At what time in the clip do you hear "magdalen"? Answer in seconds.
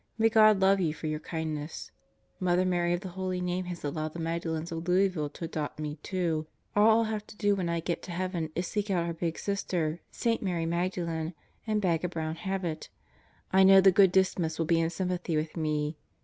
10.65-11.35